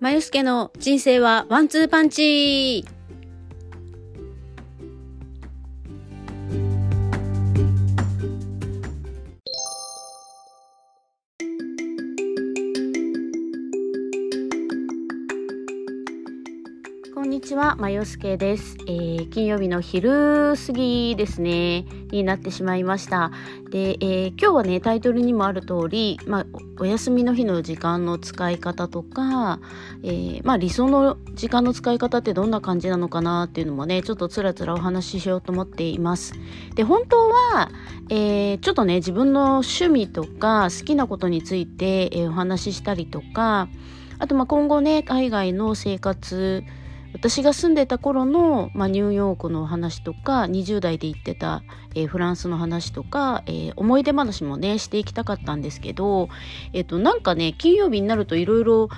[0.00, 2.99] まゆすけの人生はワンツーパンチ。
[17.80, 23.30] まよすけです、えー金曜日の昼過ぎですね、になってしまいました。
[23.70, 26.46] で、えー今日はね、タイトルにもある通り、まあ、
[26.78, 29.60] おお休みの日の時間の使い方とか、
[30.02, 36.34] えーまあ、理想の時間の使い方ってどんな感じなのかなっていうのもね、ちょっとつらつらお話ししようと思っています。
[36.74, 37.70] で、本当は、
[38.10, 43.68] えーちょっとね、自分の趣味とか好きなことについて、えーお話ししたりとか、
[44.18, 46.62] あとまあ今後ね、海外の生活、
[47.12, 51.62] 私が住んでた頃の、まあ、ニューヨークの話とか20代で行ってた、
[51.94, 56.28] えーフランスの話とか、えー思い出話もねしていきたかったんですけど、
[56.72, 58.88] えっとなんかね金曜日になるといろいろ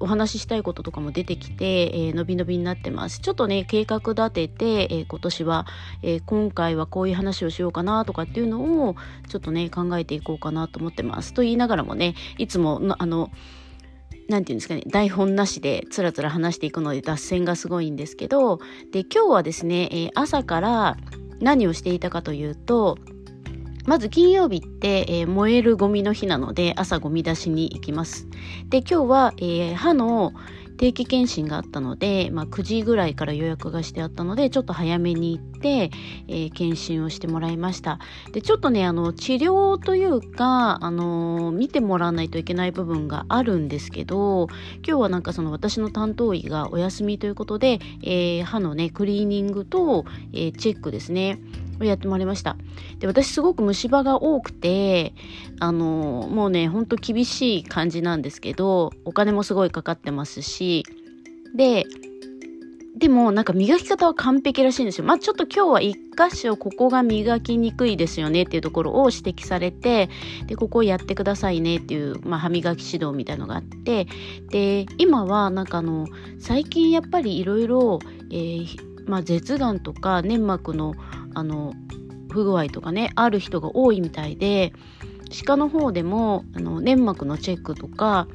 [0.00, 3.20] お話ししたいこととかも出てきて、えー、のびのびになってます。
[3.20, 5.66] ちょっとね計画立てて、えー今年は、
[6.02, 8.96] えー今回はこういう話をしようかなとかっていうのを
[9.28, 11.32] ちょっとね考えていこうかなと思ってます。
[11.32, 13.30] と言いながらもねいつもあの
[14.28, 18.58] 何て言うんですかね、台本なしでつらつら話していくので脱線がすごいんですけど、
[18.92, 20.96] で、今日はですね、えー朝から
[21.40, 22.98] 何をしていたかというと、
[23.86, 28.28] まず金曜日って、えー燃えるゴミの日なので朝ゴミ出しに行きます。
[28.68, 30.34] で、今日は、えー歯の
[30.78, 35.90] 定期検診があったので、まあ、9時ぐらいから予約がしてあったので、ちょっと早めに行って、
[36.28, 37.98] えー検診をしてもらいました。
[38.32, 44.48] で、ちょっとね、あの、治療というか、あの、見てもらわないといけない部分があるんですけど、
[44.86, 51.40] 今日はなんかその私の担当医がお休みということで、えー歯のね、クリーニングと、えチェックですね、
[51.80, 52.56] をやってもらいました。
[52.98, 55.14] で、私すごく虫歯が多くて、
[55.60, 60.84] あの、もうね、ほんと厳しい感じなんですけど、お金もすごいかかってますし、
[61.54, 61.84] で、
[62.98, 65.04] でもなんか磨き方は完璧らしいんですよ。
[65.04, 70.10] まあちょっと今日は一箇所ここが磨きにくいですよねっていうところを指摘されて、
[70.46, 74.08] で、ここをやってくださいねっていう、まあ歯磨き指導みたいのがあって、
[74.50, 76.08] で、今はなんかあの、
[76.40, 78.00] 最近やっぱりいろいろ、
[79.06, 80.94] まあ舌がんとか粘膜の
[81.34, 81.74] あの、
[82.30, 84.72] 不具合とかね、ある人が多いみたいで、
[85.30, 88.28] 歯科の方でもあの粘膜のチェックとか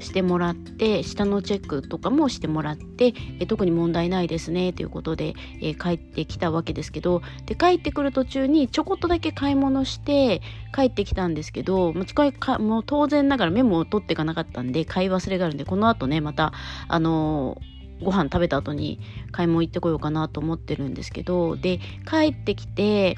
[0.00, 10.42] してもらって下のチェックとかもしてもらってえ特に問題ないですねということで、え帰ってきたわけですけどで帰ってくる途中にちょこっとだけ買い物して
[10.74, 16.52] 帰ってきたんですけどもう使いかもう当然ながらメモを取っていかなかったんで買い忘れがあるんでこの後ねまた
[16.88, 19.00] あのーご飯食べた後に
[19.32, 21.78] 買い物行ってこようかなと思ってるんですけどで
[22.08, 23.16] 帰ってきて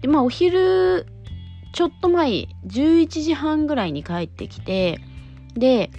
[0.00, 1.06] でまあお昼
[1.72, 5.00] ちょっと前11時半ぐらいに帰ってきて
[5.54, 5.90] で、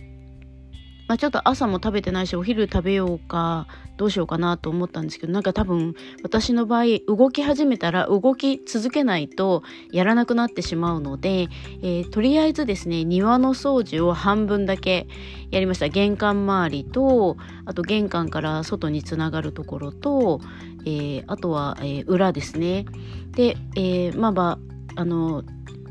[1.11, 3.67] まあ、ちょっと朝も食べてないしお昼食べようか
[3.97, 9.61] どうしようかなと思ったんですけどなんか多分私の場合動き始めたら動き続けないと
[9.91, 11.49] やらなくなってしまうので、
[11.81, 15.05] えーとりあえずですね庭の掃除を半分だけ
[15.49, 15.89] やりました。
[15.89, 17.35] 玄関周りと
[17.65, 20.39] あと玄関から外につながるところと、
[20.85, 22.85] えーあとは、えー裏ですね。
[23.31, 24.59] で、えまあま
[24.95, 25.43] ああの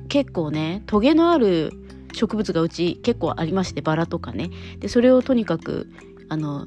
[0.09, 1.72] 結構ねトゲのある
[2.12, 4.50] 植物がうち結構ありましてバラとかね。
[4.78, 5.91] でそれをとにかく
[6.28, 6.66] あの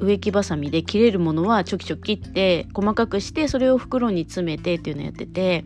[0.00, 5.64] 植木ばさみで切れるものはちょきちょき切って細かくしてそれを袋に詰めてっていうのをやってて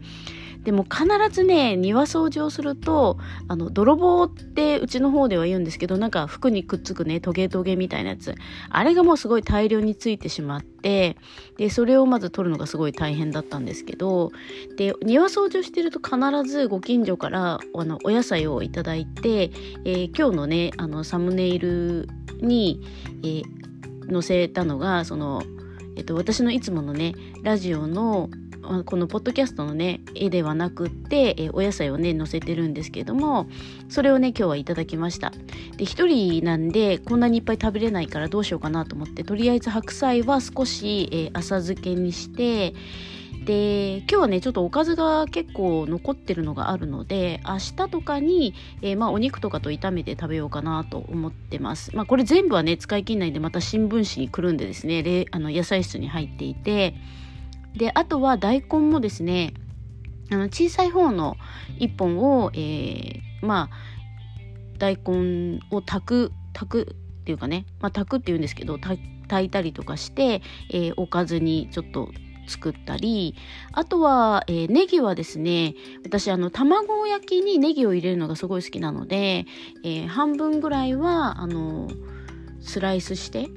[0.69, 3.17] でも必ずね庭掃除をすると
[3.49, 8.35] あの泥棒ってうちの方では言うんですけどなんか服にくっつくねトゲトゲみたいなやつ。
[8.69, 11.17] あれがもうすごい大量についてしまって
[11.57, 14.31] でそれをまず取るのがすごい大変だったんですけど
[14.77, 19.45] で庭掃除をしてると必ずご近所からあのお野菜をいただいて、
[19.87, 22.09] えー今日のねあのサムネイル
[22.43, 22.83] に、
[23.23, 23.43] えー
[24.11, 25.43] 載せたのがその、
[25.97, 28.31] えっと、私のいつものねラジオの
[28.85, 33.47] このポッドキャストのね絵ではなくって、えお野菜をね載せてるんですけども
[33.89, 35.33] それをね今日はいただきました。
[35.77, 42.75] で一人なんでこんなにいっぱい食べれないからどうしようかなと思ってとりあえず白菜は少し、え浅漬けにして
[43.49, 48.53] で今日はねちょっとおかずが結構残ってるのがあるので明日とかに、
[48.83, 51.97] えーまあ、お肉とかと炒めて食べようかなと思ってます。
[51.97, 56.95] まあこれ全部はね使い切んないんでまた新聞紙にくるんでですねあの野菜室に入っていて
[57.75, 59.55] であとは大根もですね
[60.31, 61.37] あの小さい方の
[61.79, 63.99] 1本を、えーまあ
[64.79, 69.03] 大根を炊く炊くっていうかね、まあ、炊くっていうんですけど炊
[69.45, 72.11] いたりとかして、えーおかずにちょっと
[72.47, 73.35] 作ったり
[73.73, 75.75] あとは、えーネギはですね
[76.05, 79.47] 私あの卵焼きにネギを入れるのがすごい好きなので、
[79.85, 81.89] えー半分ぐらいはあの
[82.61, 83.49] スライスして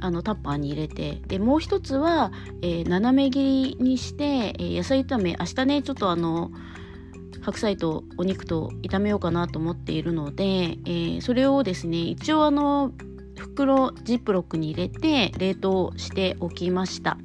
[0.00, 6.50] あのタッパーに入れてでもう一つは、えー、斜め切りにして、えー、野菜炒め明日ねちょっとあの
[7.42, 12.92] 白菜とお肉と炒めようかなと思っているので、えー、それをですね一応あの
[13.36, 17.16] 袋ジップロックに入れて冷凍しておきました。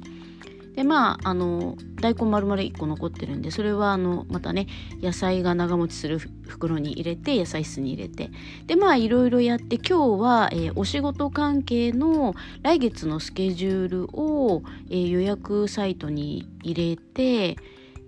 [0.74, 4.66] でまああの大根丸々1個残ってるんでそれはあのまたね
[5.00, 8.30] 野菜が長持ちする袋に入れて野菜室に入れて
[8.66, 17.56] でまあいろいろやって今日は、えー、お仕事関係の来月のスケジュールを、えー、予約サイトに入れて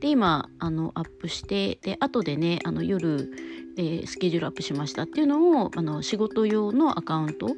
[0.01, 3.33] で今あのアップしてで後でねあの夜、
[3.79, 7.51] えー、スケジュールアップしましたっていうのをあの仕事用のアカウント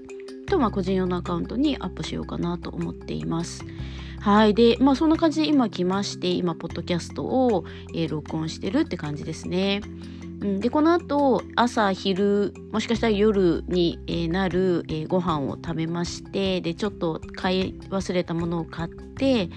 [0.47, 3.65] と、まあ、個人用のアカウントにアップしようかなと思っています。
[4.21, 4.55] はい。
[4.55, 9.81] で、まあそんな感じで今来まして、今、ポッドキャストを、えー、録音してるって感じですね。
[10.41, 19.51] うん、で、この後、朝、昼、もしかしたら夜に、えー、なる、えー、ご飯を食べまして、で、ちょっと買い忘れたものを買って、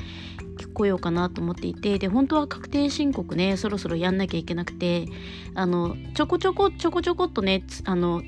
[0.73, 5.05] 来ようかなと思っていてで本当は確定申告ねそろそろやんなきゃいけなくて
[5.55, 8.21] あのちょこちょこちょこちょこっとねあの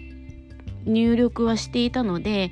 [0.86, 2.52] 入力はしていたので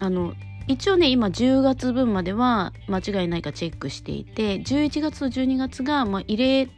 [0.00, 0.34] あの
[0.66, 6.70] 一応ね今10月分までは間違いないかチェックしていて11月と12月が、まあ、入れ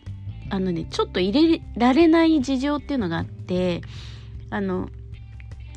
[0.51, 3.83] あのねちょっと入れられない事情っていうのがあって
[4.51, 4.89] あの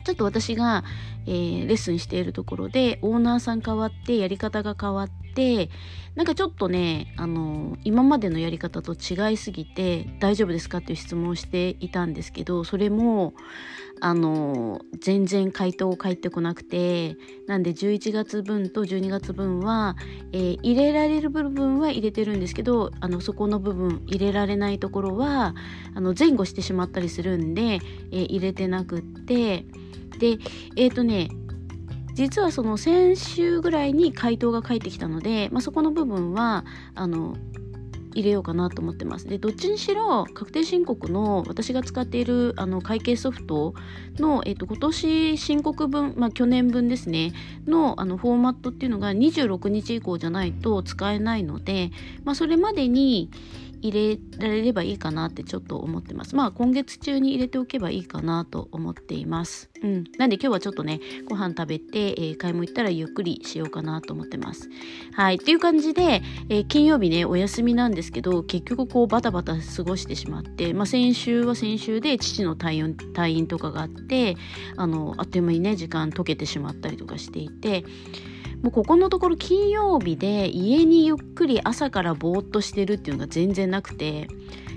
[0.03, 0.83] ちょっと私が、
[1.27, 5.69] えー、レッスンしているところでオーナーさん変わってやり方が変わって
[6.15, 13.33] なんかちょっとねあの今までのやり方と違いすぎて大丈夫ですかっていう質問をしていたんですけどそれも
[14.01, 17.17] あの全然回答返ってこなくて
[17.47, 19.95] なんで11月分と12月分は、
[20.31, 25.55] えー、入れられる部分は入れてるんですけどあのそこの部分入れられないところは
[25.95, 27.79] あの前後してしまったりするんで、えー、
[28.25, 29.65] 入れてなくって
[30.19, 30.37] で
[30.75, 31.29] えっ、ー、とね
[32.13, 37.37] 実はその先週ぐらいに回答が返ってきたので、まあ、そこの部分はあの
[38.19, 39.27] 入れようかなと思ってます。
[39.27, 43.73] でどっちにしろ確定申告の私が使っているあの会計ソフト
[44.17, 47.33] の、えっと、今年申告分、まあ、去年分ですね
[47.67, 51.91] のあのフォーマットっていうのが26日以降じゃないと使えないので、
[52.23, 53.29] まあ、それまでに
[53.81, 56.35] 入れられればいいかなってちょっと思ってます。
[56.35, 59.69] まあ今月中に入れておけばいいかなと思っています。
[59.81, 60.03] うん。
[60.17, 64.69] なんで今日はちょっとね、ご飯食べて、えー、買い物行ったらゆっくりしようかなと思ってます。
[65.13, 65.35] はい。
[65.35, 74.35] っていう感じで、えー、金曜日ね、お休みなんですけど、結局こうバタバタ過ごしてしまって、まあ先週は先週で父の退院退院とかがあって、
[74.77, 77.83] あの、あっという間にね、時間解けてしまったりとかしていて、
[78.61, 84.27] もうここのところ金曜日で家にゆっくり朝からぼーっとしてるっていうのが全然なくて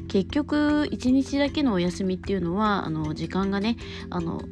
[0.08, 3.76] 結局一日だけのお休みっていうのはあの時間がね
[4.11, 4.43] あの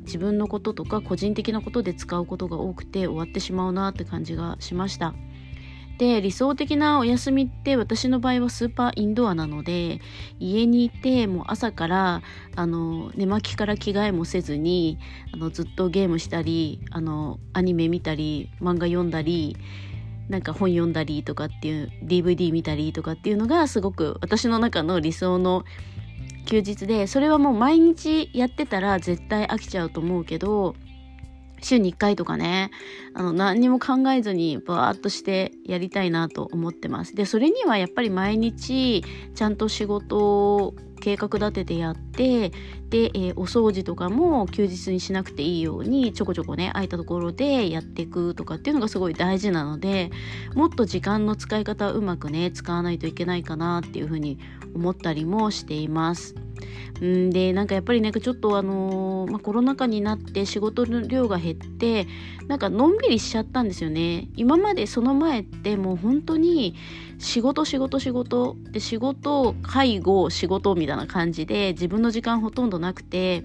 [0.00, 5.14] 自分のこととか個人的なことで使うことが多くて終わってしまうなって感じがしました。
[5.98, 10.00] で理想的なお休みって私の場合はスーパーインドアなので
[10.40, 12.22] 家にいてもう朝から
[12.56, 14.98] あの寝巻きから着替えもせずに
[15.32, 19.56] あのずっとゲームしたりあのアニメ見たり漫画読んだり
[20.28, 25.64] なんか本読んだりとかっていう DVD 見たりとかっていうのがすごく私の中の理想の
[26.46, 30.74] 休日でそれはもう毎日やってたら絶対飽きちゃうと思うけど
[31.66, 32.70] 週に1回とかね、
[33.14, 37.14] あの、何にも考えずにバーっとしてやりたいなと思ってます。
[37.14, 39.04] で、それにはやっぱり毎日、
[39.34, 42.50] ちゃんと仕事を計画立ててやって、
[42.88, 50.10] で、えー、お掃除とかも休日にしなくていいように、ちょこちょこね、空いたところでやっていくとかっていうのがすごい大事なので、
[50.54, 54.38] もっと時間の使い方をうまくね、使わないといけないかなっていうふうに
[54.74, 56.36] 思ったりもしています。
[57.04, 62.06] んでなんかやっぱりなんかちょっとあのー、まあ、コロナ禍になって仕事の量が減って
[62.48, 66.74] なんかのんびりしちゃったんですよね今までその前ってもう本当に
[67.18, 73.44] 仕事仕事仕事で仕事介護仕事みたいな感じで自分の時間ほとんどなくて、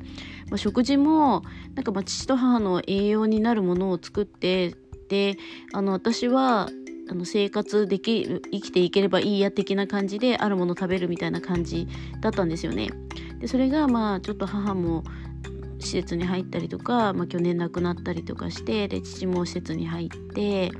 [0.49, 1.43] まあ、食事も
[1.75, 4.75] なんかまあ父と母の栄養になるものを作って
[5.09, 5.37] で
[5.73, 6.69] あの私は
[7.09, 11.87] あの生活できる生きていければいいや的な感じであるもの食べるみたいな感じ
[12.19, 12.89] だったんですよね。
[13.39, 15.03] でそれがまあちょっと母も
[15.79, 20.71] 施設に入ったりとか、まあ、去年亡くなったりとかしてで父も施設に入って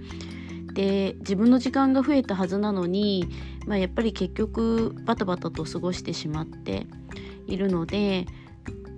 [0.74, 3.28] で自分の時間が増えたはずなのに、
[3.66, 6.88] まあ、やっぱり結局バタバタと過ごしてしまって
[7.48, 8.26] いるので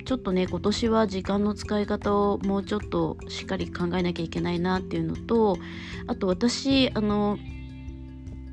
[0.05, 5.57] ちょっとね今年は時間の使い方をもうちょっとしっかり考えなきゃいけないなっていうのと
[6.07, 7.37] あと私あの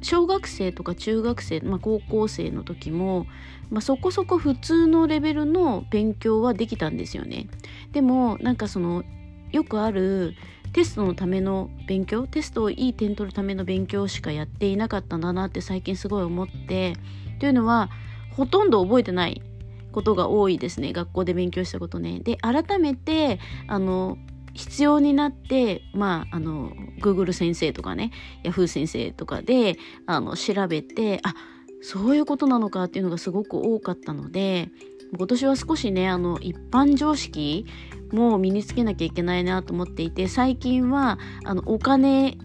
[0.06, 3.26] 小学生とか中学生、まあ、高校生の時も、
[3.70, 7.48] まあ、そこそこ普通のレベルの勉強はできたんですよね。
[7.90, 9.02] でもなんかその
[9.50, 10.36] よくある
[10.72, 16.92] テストのための勉強テストをいい点取るための勉強しかやっていなかったんだなって最近すごい思って
[17.40, 17.90] というのは
[18.30, 19.42] ほとんど覚えてない
[19.90, 22.20] ことが多いですね学校で勉強したことね。
[22.20, 24.18] で改めてあの
[24.56, 28.10] 必要になってまああの Google 先生とかね
[28.44, 31.34] Yahoo 先生とかであの調べてあ
[31.82, 34.70] そういうことなのかっていうのがすごく多かったので
[35.16, 37.66] 今年は少しねあの一般常識
[38.12, 42.38] も身につけなきゃいけないなと思っていて最近はあのお金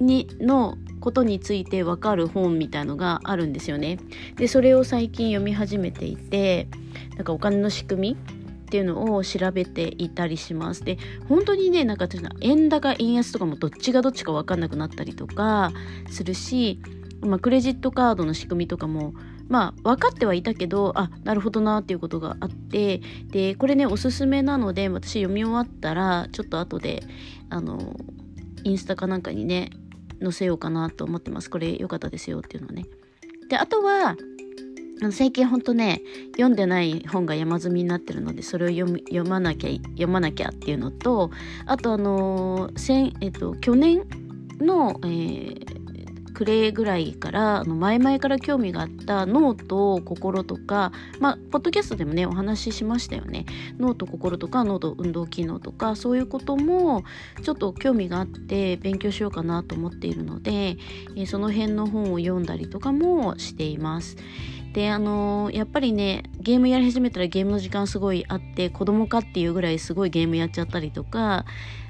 [0.00, 3.98] にのことについてわかる本みたいのがあるんですよね。
[4.36, 6.68] でそれを最近読み始めていて
[7.16, 8.37] なんかお金の仕組み
[8.68, 10.84] っていうのを調べていたりします。
[10.84, 15.72] で本当にねなんか私の円高円安とかもどっちがどっちか分かんなくなったりとか
[16.10, 16.80] するし、
[17.22, 19.14] まあ、クレジットカードの仕組みとかも
[19.48, 27.02] まあ分かってはいたけどあなるほどなっていうことがあってでこれねおすすめなので私読み終わったらちょっと後で
[27.48, 27.96] あの
[28.64, 29.70] インスタかなんかにね
[30.20, 32.84] 載せようかなと思ってますこれ良かったですよっていうのね
[33.48, 34.14] であとは
[35.12, 36.02] 最近ほんとね
[36.32, 41.30] 読んでない本が山積みになってるのでそれを読読まなきゃ読まなきゃっていうのと
[41.66, 44.04] あとあの先、えっと、去年
[44.58, 50.90] の、えー、暮れぐらいからあの前々から興味があった脳と心とか
[51.20, 53.46] まあポッドキャストでもねお話ししましたよね
[53.78, 57.04] 脳と心とか脳と運動機能とかそういうことも
[57.42, 64.16] ちょっと興味があって勉強しようかなと思っているので、えー、その辺の本を読んだりとかもしています。
[64.72, 71.46] であのー、やっぱりねゲームやり始めたらゲームの時間すごいあって子供かっていうぐらいすごいゲームやっちゃったりとか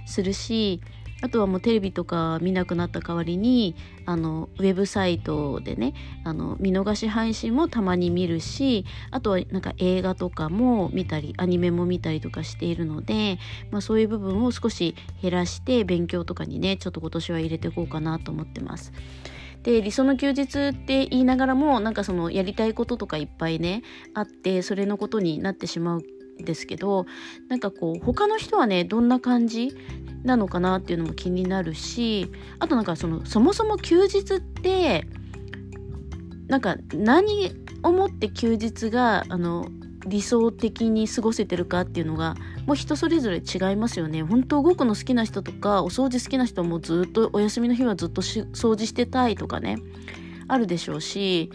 [0.07, 0.81] するし
[1.21, 3.75] あとはもうテレビとか見なくなった代わりに
[4.07, 5.95] あのウェブサイトでね
[6.25, 13.39] あの見逃し配信もたまに見るしあとはなんか映画とかも見たりアニメも見たりとかしているので、
[13.71, 18.93] まあ、そういう部分を少し減らして勉強とかにねちょっと今年は入れていこうかなと思ってます。
[19.63, 23.83] で理想の休日って言いながらもなんかそのやりたいこととかいっぱいね
[24.15, 26.01] あってそれのことになってしまう
[26.41, 27.07] んですけど
[27.49, 29.77] なんかこう他の人はねどんな感じ
[30.23, 35.07] なのかなっていうのも気になるしあとなんかそのそもそも休日って
[36.47, 39.69] なんか何をもって休日があの
[40.07, 42.35] 理想的に過ごせてるかっていうのが
[42.69, 44.23] もう人それぞれ違いますよね。
[44.23, 49.79] 本当動くの好きな人とかお掃除好きな人もずっとお休みの日はずっと掃除してたいとかね。
[50.49, 51.51] あるでしょうし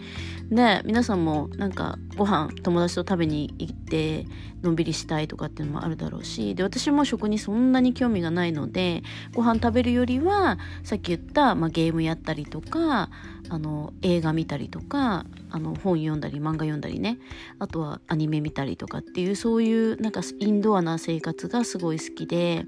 [0.54, 4.26] ね皆さんもなんかご飯友達と食べに行って
[4.62, 9.02] のんびりしたいとかっていうのもあるだろうしで私も食にそんなに興味がないので
[9.34, 13.10] ご飯食べるよりはさっき言った、まあ、ゲームやったりとか
[13.50, 17.18] あの映画見たりとかあの本読んだり漫画読んだりね
[17.58, 22.64] あとはアニメ見たりとかっていうそういうなんかインドアな生活がすごい好きで。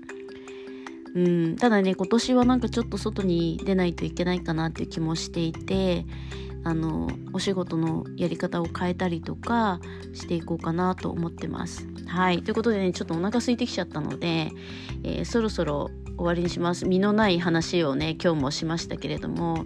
[1.15, 6.05] うん、ただね今年はなんかちょっと外に出ないといけないかなっていう気もしていて
[6.67, 9.81] あのお仕事のやり方を変えたりとか
[10.13, 11.87] していこうかなと思ってます。
[12.09, 12.43] はい。
[12.43, 14.51] ということでねちょっとお腹空いてきちゃったので、
[15.05, 16.85] えー、そろそろ終わりにします。
[16.85, 19.65] 身のない話をね今日もしましたけれども、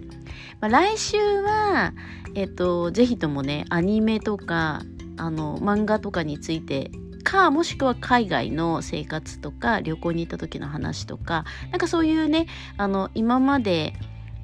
[0.59, 1.93] まあ、来週は
[2.35, 4.83] えっ、ー、と是非ともねアニメとか
[5.17, 6.91] あの漫画とかについて
[7.31, 13.93] かもしくは海外の生活とか旅行に行った時の話とかなんかそういうねあの今まで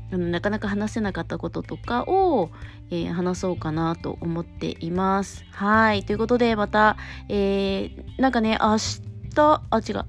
[0.10, 2.50] なかなか話せなかったこととかを、
[2.89, 5.44] えー、話そうかなと思っています。
[5.51, 6.06] はい。
[6.06, 6.96] ということで、また、
[7.27, 10.06] えー、なんかね、明日、あ、違う。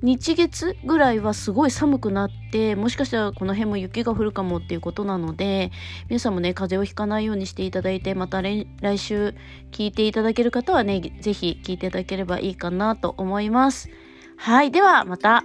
[0.00, 5.72] 日月ぐらいはすごい寒くなってもしかしたらこの辺も雪が降るかもっていうことなので
[6.08, 9.34] 皆さんもね風邪をひかないようにしていただいてまた来週
[9.72, 13.88] 聞いていただける方はね是非聞いていただければいいかなと思います。
[14.36, 15.44] はいではまた。